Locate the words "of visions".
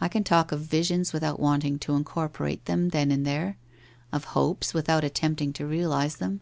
0.50-1.12